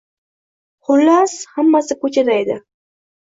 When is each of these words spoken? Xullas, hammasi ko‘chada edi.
Xullas, 0.87 1.35
hammasi 1.57 1.99
ko‘chada 2.05 2.39
edi. 2.45 2.57